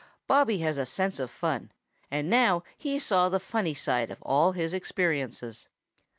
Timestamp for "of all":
4.09-4.53